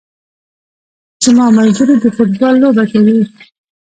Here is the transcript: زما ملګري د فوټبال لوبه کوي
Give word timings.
زما 1.25 1.45
ملګري 1.57 1.95
د 1.99 2.05
فوټبال 2.15 2.53
لوبه 2.61 2.83
کوي 2.91 3.19